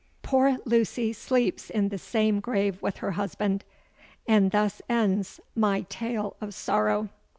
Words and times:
Poor 0.23 0.57
Lucy 0.65 1.13
sleeps 1.13 1.69
in 1.69 1.89
the 1.89 1.97
same 1.99 2.39
grave 2.39 2.81
with 2.81 2.97
her 3.05 3.11
husband; 3.11 3.63
and 4.27 4.49
thus 4.49 4.81
ends 4.89 5.39
my 5.55 5.81
TALE 5.89 6.35
OF 6.41 6.55
SORROW." 6.55 7.09